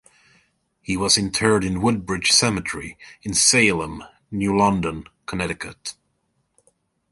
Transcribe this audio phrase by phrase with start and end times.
[0.81, 5.93] He was interred in Woodbridge Cemetery, in Salem, New London, Connecticut.